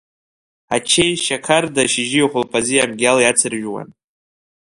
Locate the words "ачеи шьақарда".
0.75-1.83